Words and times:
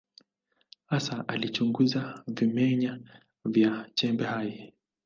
Hasa 0.85 1.27
alichunguza 1.31 2.23
vimeng’enya 2.35 2.93
vya 3.53 3.71
chembe 3.97 4.23
hai. 4.33 4.51